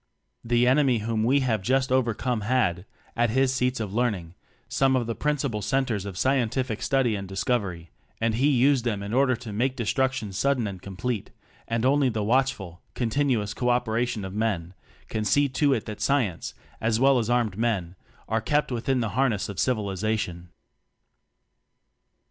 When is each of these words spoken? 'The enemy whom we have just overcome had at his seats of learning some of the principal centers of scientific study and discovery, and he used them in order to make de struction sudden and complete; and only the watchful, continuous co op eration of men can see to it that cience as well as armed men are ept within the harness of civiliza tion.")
'The 0.43 0.65
enemy 0.65 0.97
whom 0.97 1.23
we 1.23 1.41
have 1.41 1.61
just 1.61 1.91
overcome 1.91 2.41
had 2.41 2.87
at 3.15 3.29
his 3.29 3.53
seats 3.53 3.79
of 3.79 3.93
learning 3.93 4.33
some 4.67 4.95
of 4.95 5.05
the 5.05 5.13
principal 5.13 5.61
centers 5.61 6.07
of 6.07 6.17
scientific 6.17 6.81
study 6.81 7.13
and 7.15 7.27
discovery, 7.27 7.91
and 8.19 8.33
he 8.33 8.47
used 8.49 8.83
them 8.83 9.03
in 9.03 9.13
order 9.13 9.35
to 9.35 9.53
make 9.53 9.75
de 9.75 9.85
struction 9.85 10.33
sudden 10.33 10.65
and 10.65 10.81
complete; 10.81 11.29
and 11.67 11.85
only 11.85 12.09
the 12.09 12.23
watchful, 12.23 12.81
continuous 12.95 13.53
co 13.53 13.69
op 13.69 13.85
eration 13.85 14.25
of 14.25 14.33
men 14.33 14.73
can 15.07 15.23
see 15.23 15.47
to 15.47 15.71
it 15.71 15.85
that 15.85 15.99
cience 16.01 16.55
as 16.81 16.99
well 16.99 17.19
as 17.19 17.29
armed 17.29 17.55
men 17.55 17.95
are 18.27 18.41
ept 18.47 18.71
within 18.71 19.01
the 19.01 19.09
harness 19.09 19.49
of 19.49 19.57
civiliza 19.57 20.17
tion.") 20.17 20.49